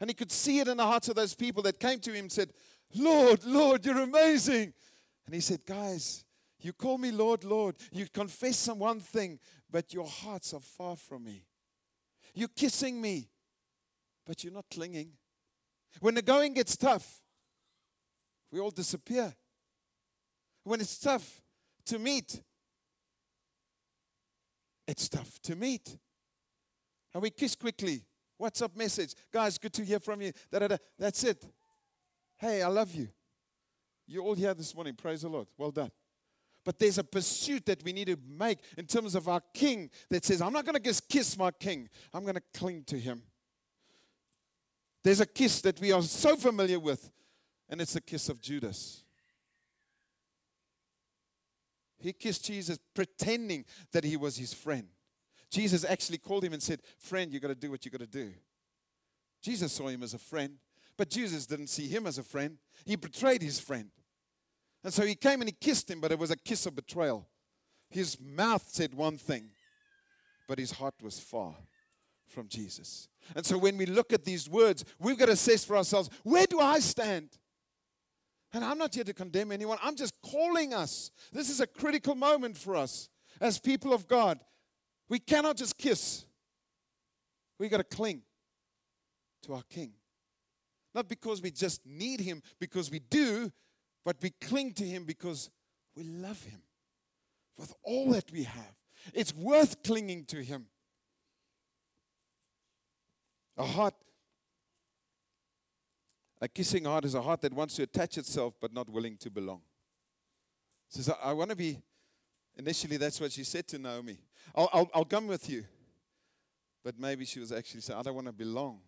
[0.00, 2.24] And he could see it in the hearts of those people that came to him
[2.24, 2.52] and said,
[2.94, 4.72] Lord, Lord, you're amazing.
[5.26, 6.24] And he said, Guys,
[6.60, 7.76] you call me Lord, Lord.
[7.90, 9.38] You confess some one thing,
[9.70, 11.44] but your hearts are far from me.
[12.34, 13.28] You're kissing me,
[14.26, 15.10] but you're not clinging.
[16.00, 17.20] When the going gets tough,
[18.50, 19.34] we all disappear.
[20.64, 21.42] When it's tough
[21.86, 22.40] to meet,
[24.86, 25.96] it's tough to meet.
[27.12, 28.04] And we kiss quickly.
[28.40, 29.14] WhatsApp message?
[29.32, 30.32] Guys, good to hear from you.
[30.50, 30.76] Da, da, da.
[30.98, 31.44] That's it.
[32.42, 33.06] Hey, I love you.
[34.08, 34.96] You're all here this morning.
[34.96, 35.46] Praise the Lord.
[35.56, 35.92] Well done.
[36.64, 40.24] But there's a pursuit that we need to make in terms of our king that
[40.24, 43.22] says, I'm not going to just kiss my king, I'm going to cling to him.
[45.04, 47.12] There's a kiss that we are so familiar with,
[47.68, 49.04] and it's the kiss of Judas.
[52.00, 54.88] He kissed Jesus pretending that he was his friend.
[55.48, 58.06] Jesus actually called him and said, Friend, you got to do what you got to
[58.08, 58.32] do.
[59.40, 60.58] Jesus saw him as a friend.
[60.96, 63.90] But Jesus didn't see him as a friend, he betrayed his friend.
[64.84, 67.28] And so he came and he kissed him, but it was a kiss of betrayal.
[67.88, 69.50] His mouth said one thing,
[70.48, 71.54] but his heart was far
[72.26, 73.08] from Jesus.
[73.36, 76.46] And so when we look at these words, we've got to assess for ourselves where
[76.46, 77.28] do I stand?
[78.52, 81.10] And I'm not here to condemn anyone, I'm just calling us.
[81.32, 83.08] This is a critical moment for us
[83.40, 84.40] as people of God.
[85.08, 86.24] We cannot just kiss,
[87.58, 88.22] we've got to cling
[89.42, 89.92] to our King.
[90.94, 93.50] Not because we just need Him, because we do,
[94.04, 95.50] but we cling to Him because
[95.96, 96.60] we love Him
[97.56, 98.74] with all that we have.
[99.14, 100.66] It's worth clinging to Him.
[103.56, 103.94] A heart,
[106.40, 109.30] a kissing heart is a heart that wants to attach itself but not willing to
[109.30, 109.60] belong.
[110.88, 111.78] Says, I, I want to be,
[112.56, 114.18] initially, that's what she said to Naomi.
[114.54, 115.64] I'll, I'll, I'll come with you.
[116.84, 118.80] But maybe she was actually saying, I don't want to belong.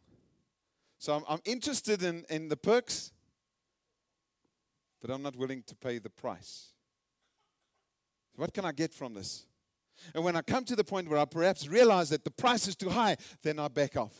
[0.99, 3.13] So I'm, I'm interested in, in the perks,
[5.01, 6.69] but I'm not willing to pay the price.
[8.37, 9.47] What can I get from this?
[10.15, 12.75] And when I come to the point where I perhaps realize that the price is
[12.75, 14.17] too high, then I back off.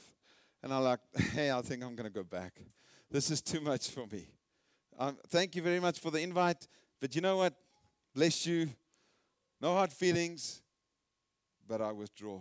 [0.63, 1.01] And I'm like,
[1.33, 2.61] hey, I think I'm going to go back.
[3.11, 4.27] This is too much for me.
[4.99, 6.69] Um, thank you very much for the invite.
[7.01, 7.55] But you know what?
[8.15, 8.69] Bless you.
[9.61, 10.63] No hard feelings,
[11.67, 12.41] but I withdraw.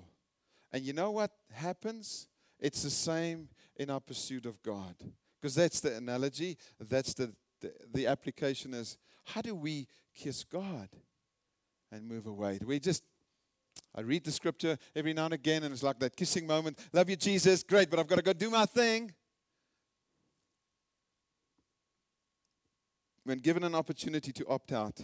[0.72, 2.28] And you know what happens?
[2.64, 4.96] It's the same in our pursuit of God.
[5.40, 10.88] Because that's the analogy, that's the, the, the application is how do we kiss God
[11.92, 12.58] and move away?
[12.58, 13.04] Do we just
[13.96, 16.80] I read the scripture every now and again, and it's like that kissing moment.
[16.94, 17.64] Love you, Jesus.
[17.64, 19.12] Great, but I've got to go do my thing.
[23.24, 25.00] When given an opportunity to opt out,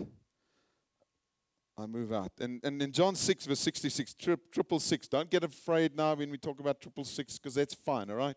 [1.79, 2.31] I move out.
[2.39, 6.29] And, and in John 6, verse 66, tri- triple six, don't get afraid now when
[6.29, 8.35] we talk about triple six, because that's fine, all right?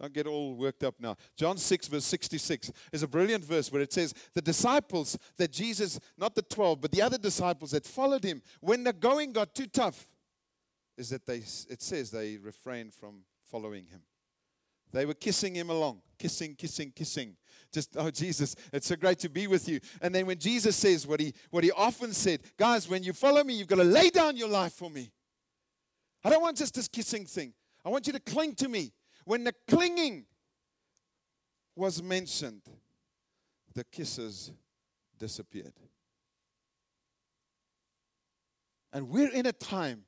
[0.00, 1.16] Don't get all worked up now.
[1.36, 6.00] John 6, verse 66 is a brilliant verse where it says, The disciples that Jesus,
[6.18, 9.66] not the 12, but the other disciples that followed him, when the going got too
[9.66, 10.08] tough,
[10.98, 14.00] is that they, it says they refrained from following him.
[14.92, 17.36] They were kissing him along, kissing, kissing, kissing.
[17.72, 19.80] Just, oh, Jesus, it's so great to be with you.
[20.02, 23.42] And then when Jesus says what he, what he often said, guys, when you follow
[23.42, 25.10] me, you've got to lay down your life for me.
[26.22, 27.54] I don't want just this kissing thing.
[27.84, 28.92] I want you to cling to me.
[29.24, 30.26] When the clinging
[31.74, 32.62] was mentioned,
[33.74, 34.52] the kisses
[35.18, 35.72] disappeared.
[38.92, 40.02] And we're in a time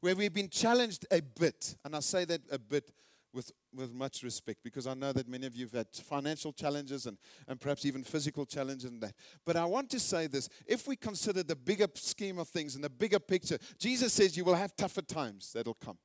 [0.00, 2.92] where we've been challenged a bit, and I say that a bit
[3.32, 7.06] with, with much respect because I know that many of you have had financial challenges
[7.06, 7.16] and,
[7.46, 9.14] and perhaps even physical challenges and that.
[9.44, 12.82] But I want to say this if we consider the bigger scheme of things and
[12.82, 15.98] the bigger picture, Jesus says you will have tougher times that'll come.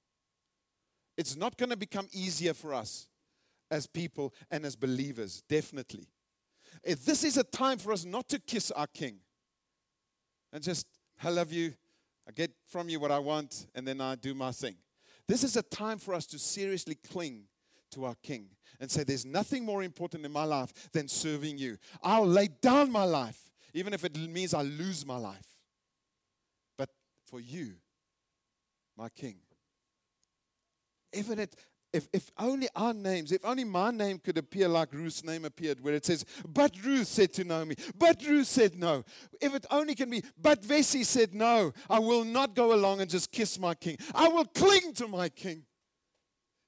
[1.17, 3.07] It's not going to become easier for us
[3.71, 6.07] as people and as believers, definitely.
[6.83, 9.17] If this is a time for us not to kiss our King
[10.51, 10.87] and just,
[11.23, 11.73] I love you,
[12.27, 14.75] I get from you what I want, and then I do my thing.
[15.27, 17.45] This is a time for us to seriously cling
[17.91, 21.77] to our King and say, There's nothing more important in my life than serving you.
[22.03, 25.47] I'll lay down my life, even if it means I lose my life.
[26.77, 26.89] But
[27.25, 27.73] for you,
[28.97, 29.37] my King.
[31.13, 31.55] Even it,
[31.95, 35.81] if, if only our names, if only my name could appear like Ruth's name appeared,
[35.81, 39.05] where it says, But Ruth said to Naomi, but Ruth said no.
[39.39, 43.09] If it only can be, but Vesey said no, I will not go along and
[43.09, 43.97] just kiss my king.
[44.13, 45.63] I will cling to my king.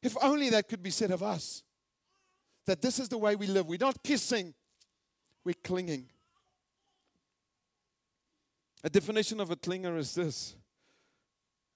[0.01, 1.63] If only that could be said of us.
[2.65, 3.67] That this is the way we live.
[3.67, 4.53] We're not kissing,
[5.43, 6.05] we're clinging.
[8.83, 10.55] A definition of a clinger is this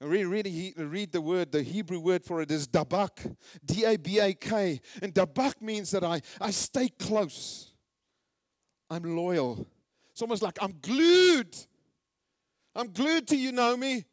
[0.01, 4.17] Read, read, read the word, the Hebrew word for it is dabak, D A B
[4.17, 4.81] A K.
[4.99, 7.71] And dabak means that I, I stay close.
[8.89, 9.67] I'm loyal.
[10.11, 11.55] It's almost like I'm glued.
[12.75, 14.05] I'm glued to you, Naomi.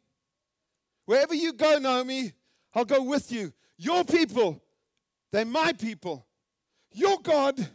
[1.05, 2.33] Wherever you go, Naomi,
[2.75, 3.51] I'll go with you.
[3.77, 4.61] Your people,
[5.31, 6.27] they're my people.
[6.91, 7.67] Your God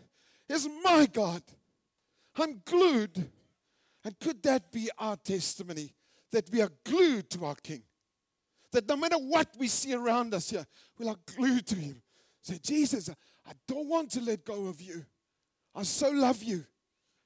[0.48, 1.42] is my God.
[2.37, 3.29] I'm glued.
[4.05, 5.92] And could that be our testimony?
[6.31, 7.83] That we are glued to our King?
[8.74, 10.66] That no matter what we see around us here,
[10.98, 12.02] we're like glued to Him.
[12.42, 15.04] Say, Jesus, I don't want to let go of you.
[15.74, 16.64] I so love you.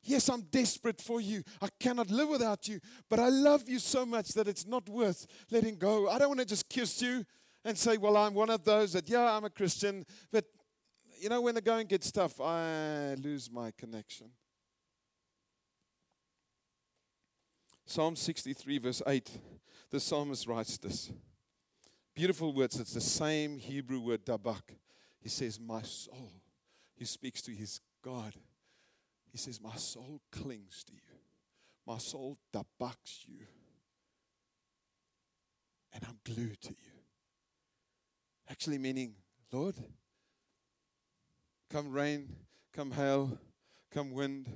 [0.03, 1.43] Yes, I'm desperate for you.
[1.61, 2.81] I cannot live without you,
[3.11, 6.09] but I love you so much that it's not worth letting go.
[6.09, 7.25] I don't want to just kiss you
[7.65, 10.45] and say, Well, I'm one of those that, yeah, I'm a Christian, but
[11.21, 14.29] you know, when the going gets tough, I lose my connection.
[17.87, 19.31] Psalm 63, verse 8,
[19.91, 21.11] the psalmist writes this
[22.19, 22.81] beautiful words.
[22.81, 24.75] It's the same Hebrew word, dabak.
[25.21, 26.33] He says, My soul.
[26.97, 28.35] He speaks to his God.
[29.31, 31.17] He says, My soul clings to you.
[31.87, 33.47] My soul dabaks you.
[35.93, 36.91] And I'm glued to you.
[38.51, 39.15] Actually, meaning,
[39.53, 39.77] Lord,
[41.71, 42.35] come rain,
[42.75, 43.39] come hail,
[43.95, 44.49] come wind,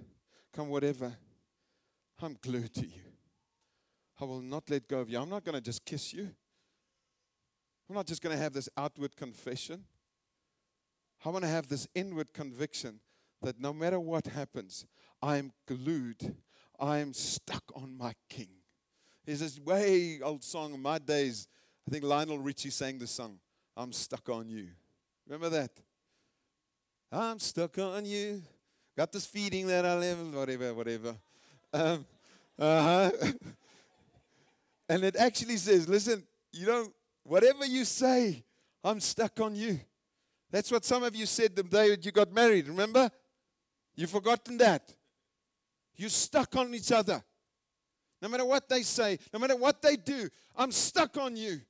[0.52, 1.12] come whatever.
[2.20, 3.02] I'm glued to you.
[4.20, 5.20] I will not let go of you.
[5.20, 6.30] I'm not going to just kiss you.
[7.92, 9.84] I'm not just going to have this outward confession.
[11.26, 13.00] I want to have this inward conviction
[13.42, 14.86] that no matter what happens,
[15.20, 16.34] I am glued.
[16.80, 18.48] I am stuck on my king.
[19.26, 21.46] There's this way old song in my days.
[21.86, 23.38] I think Lionel Richie sang the song,
[23.76, 24.68] I'm stuck on you.
[25.26, 25.72] Remember that?
[27.12, 28.40] I'm stuck on you.
[28.96, 31.14] Got this feeding that I live, whatever, whatever.
[31.74, 32.06] Um,
[32.58, 33.10] uh-huh.
[34.88, 38.44] and it actually says, listen, you don't Whatever you say,
[38.82, 39.80] I'm stuck on you.
[40.50, 43.10] That's what some of you said the day you got married, remember?
[43.94, 44.94] You've forgotten that.
[45.96, 47.22] You're stuck on each other.
[48.20, 51.60] No matter what they say, no matter what they do, I'm stuck on you.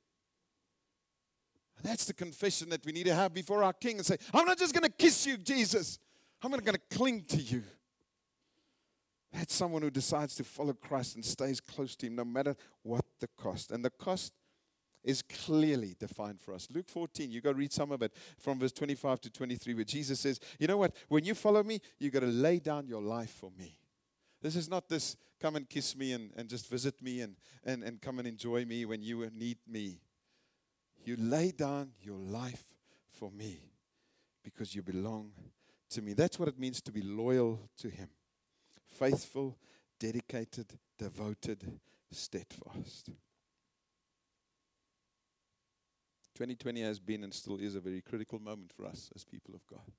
[1.82, 4.58] That's the confession that we need to have before our King and say, I'm not
[4.58, 5.98] just going to kiss you, Jesus.
[6.42, 7.62] I'm going to cling to you.
[9.32, 13.04] That's someone who decides to follow Christ and stays close to Him no matter what
[13.18, 13.72] the cost.
[13.72, 14.32] And the cost
[15.04, 16.68] is clearly defined for us.
[16.72, 19.84] Luke 14, you got to read some of it from verse 25 to 23, where
[19.84, 20.94] Jesus says, You know what?
[21.08, 23.78] When you follow me, you got to lay down your life for me.
[24.40, 27.82] This is not this come and kiss me and, and just visit me and, and,
[27.82, 30.00] and come and enjoy me when you need me.
[31.04, 32.64] You lay down your life
[33.10, 33.58] for me
[34.44, 35.32] because you belong
[35.90, 36.12] to me.
[36.12, 38.08] That's what it means to be loyal to Him
[38.92, 39.56] faithful,
[39.98, 40.66] dedicated,
[40.98, 41.80] devoted,
[42.10, 43.10] steadfast.
[46.34, 49.66] 2020 has been and still is a very critical moment for us as people of
[49.66, 49.92] God.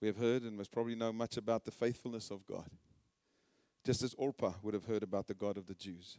[0.00, 2.68] We have heard and must probably know much about the faithfulness of God,
[3.84, 6.16] just as Orpah would have heard about the God of the Jews.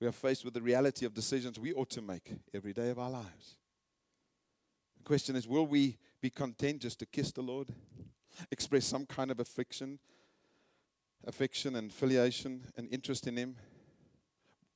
[0.00, 2.98] We are faced with the reality of decisions we ought to make every day of
[2.98, 3.56] our lives.
[4.98, 7.68] The question is will we be content just to kiss the Lord?
[8.52, 9.98] Express some kind of affection,
[11.26, 13.56] affection and filiation and interest in Him?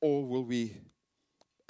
[0.01, 0.75] Or will we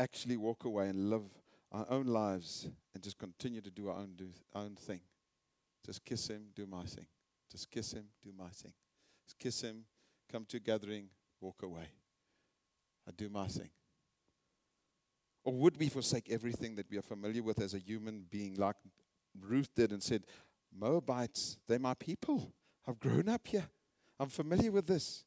[0.03, 1.23] actually walk away and live
[1.71, 5.01] our own lives and just continue to do our own, do, own thing?
[5.85, 7.07] Just kiss Him, do my thing.
[7.51, 8.73] Just kiss Him, do my thing.
[9.27, 9.85] Just kiss Him,
[10.31, 11.07] come to a gathering,
[11.41, 11.89] walk away.
[13.09, 13.71] I do my thing.
[15.45, 18.77] Or would we forsake everything that we are familiar with as a human being, like
[19.41, 20.25] Ruth did and said,
[20.75, 22.53] Moabites, they're my people.
[22.87, 23.69] I've grown up here.
[24.21, 25.25] I'm familiar with this.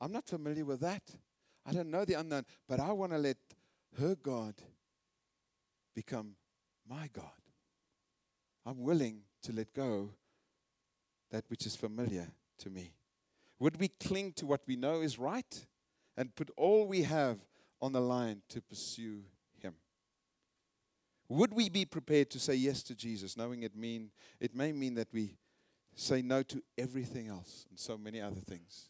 [0.00, 1.02] I'm not familiar with that.
[1.66, 3.36] I don't know the unknown, but I want to let
[3.98, 4.54] her God
[5.94, 6.36] become
[6.88, 7.24] my God.
[8.64, 10.10] I'm willing to let go
[11.30, 12.28] that which is familiar
[12.58, 12.92] to me.
[13.58, 15.66] Would we cling to what we know is right
[16.16, 17.38] and put all we have
[17.80, 19.22] on the line to pursue
[19.60, 19.74] him?
[21.28, 24.10] would we be prepared to say yes to Jesus, knowing it mean
[24.40, 25.36] it may mean that we
[25.94, 28.88] say no to everything else and so many other things?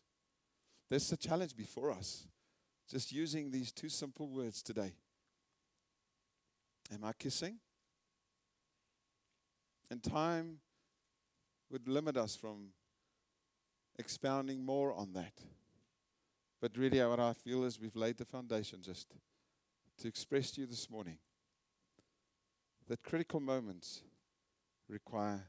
[0.88, 2.26] There's a challenge before us.
[2.90, 4.94] Just using these two simple words today.
[6.92, 7.58] Am I kissing?
[9.90, 10.58] And time
[11.70, 12.68] would limit us from
[13.98, 15.32] expounding more on that.
[16.60, 19.06] But really, what I feel is we've laid the foundation just
[19.98, 21.18] to express to you this morning
[22.88, 24.02] that critical moments
[24.88, 25.46] require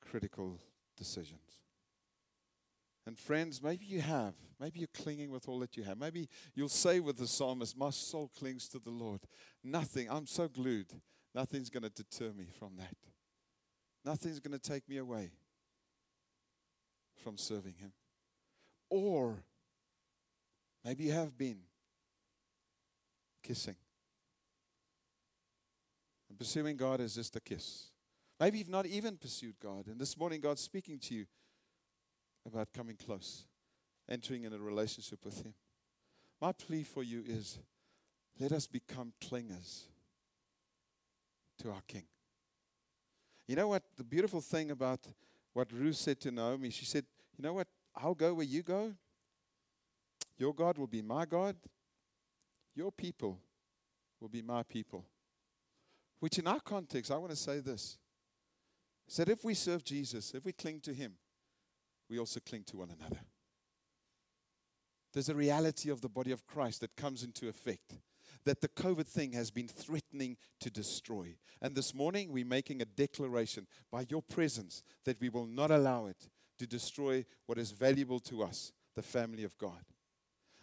[0.00, 0.58] critical
[0.96, 1.63] decisions.
[3.06, 4.34] And friends, maybe you have.
[4.58, 5.98] Maybe you're clinging with all that you have.
[5.98, 9.20] Maybe you'll say with the psalmist, My soul clings to the Lord.
[9.62, 10.92] Nothing, I'm so glued.
[11.34, 12.96] Nothing's going to deter me from that.
[14.04, 15.32] Nothing's going to take me away
[17.22, 17.92] from serving Him.
[18.88, 19.42] Or
[20.84, 21.58] maybe you have been
[23.42, 23.76] kissing
[26.34, 27.90] and pursuing God is just a kiss.
[28.40, 29.86] Maybe you've not even pursued God.
[29.86, 31.26] And this morning, God's speaking to you
[32.46, 33.44] about coming close,
[34.08, 35.54] entering in a relationship with Him.
[36.40, 37.58] My plea for you is
[38.38, 39.84] let us become clingers
[41.58, 42.04] to our King.
[43.46, 43.82] You know what?
[43.96, 45.00] The beautiful thing about
[45.52, 47.04] what Ruth said to Naomi, she said,
[47.36, 47.68] You know what?
[47.96, 48.92] I'll go where you go.
[50.36, 51.56] Your God will be my God.
[52.74, 53.38] Your people
[54.20, 55.04] will be my people.
[56.18, 57.98] Which, in our context, I want to say this
[59.06, 61.12] is that if we serve Jesus, if we cling to Him,
[62.08, 63.20] we also cling to one another.
[65.12, 67.94] There's a reality of the body of Christ that comes into effect
[68.44, 71.36] that the COVID thing has been threatening to destroy.
[71.62, 76.06] And this morning, we're making a declaration by your presence that we will not allow
[76.06, 76.28] it
[76.58, 79.84] to destroy what is valuable to us, the family of God.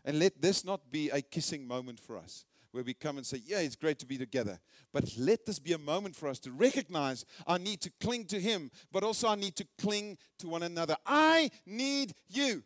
[0.03, 3.41] And let this not be a kissing moment for us where we come and say,
[3.45, 4.59] Yeah, it's great to be together.
[4.93, 8.39] But let this be a moment for us to recognize our need to cling to
[8.39, 10.95] Him, but also our need to cling to one another.
[11.05, 12.63] I need you.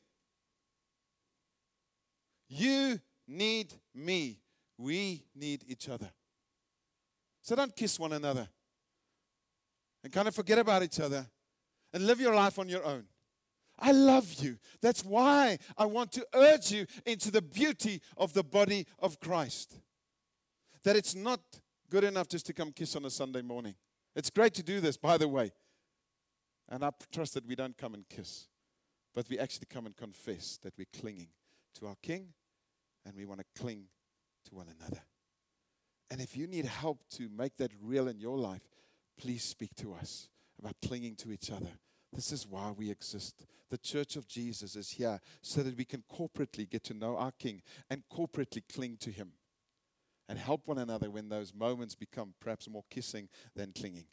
[2.48, 4.40] You need me.
[4.78, 6.10] We need each other.
[7.42, 8.48] So don't kiss one another
[10.04, 11.26] and kind of forget about each other
[11.94, 13.06] and live your life on your own.
[13.78, 14.58] I love you.
[14.82, 19.80] That's why I want to urge you into the beauty of the body of Christ
[20.86, 21.42] that it's not
[21.90, 23.76] good enough just to come kiss on a Sunday morning.
[24.16, 25.52] It's great to do this, by the way.
[26.70, 28.48] And I trust that we don't come and kiss,
[29.14, 31.28] but we actually come and confess that we're clinging
[31.80, 32.30] to our King
[33.06, 33.86] and we want to cling
[34.48, 35.02] to one another.
[36.12, 38.62] And if you need help to make that real in your life,
[39.20, 40.30] please speak to us
[40.60, 41.72] about clinging to each other.
[42.14, 43.46] This is why we exist.
[43.72, 47.32] The church of Jesus is here so that we can corporately get to know our
[47.32, 49.32] King and corporately cling to Him
[50.28, 54.06] and help one another when those moments become perhaps more kissing than clinging.